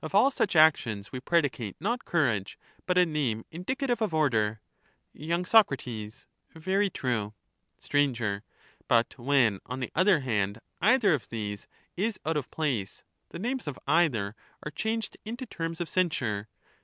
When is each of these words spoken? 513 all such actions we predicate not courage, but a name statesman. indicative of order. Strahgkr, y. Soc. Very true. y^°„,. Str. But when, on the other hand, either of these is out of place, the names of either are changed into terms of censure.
513 0.03 0.19
all 0.23 0.31
such 0.31 0.55
actions 0.55 1.11
we 1.11 1.19
predicate 1.19 1.75
not 1.79 2.05
courage, 2.05 2.57
but 2.87 2.97
a 2.97 3.05
name 3.05 3.41
statesman. 3.41 3.45
indicative 3.61 4.01
of 4.01 4.15
order. 4.15 4.59
Strahgkr, 5.15 5.85
y. 5.85 6.09
Soc. 6.09 6.25
Very 6.55 6.89
true. 6.89 7.35
y^°„,. 7.77 7.77
Str. 8.17 8.43
But 8.87 9.15
when, 9.19 9.59
on 9.67 9.79
the 9.79 9.91
other 9.93 10.21
hand, 10.21 10.59
either 10.81 11.13
of 11.13 11.29
these 11.29 11.67
is 11.95 12.19
out 12.25 12.35
of 12.35 12.49
place, 12.49 13.03
the 13.29 13.37
names 13.37 13.67
of 13.67 13.77
either 13.85 14.35
are 14.63 14.71
changed 14.71 15.17
into 15.23 15.45
terms 15.45 15.79
of 15.79 15.87
censure. 15.87 16.47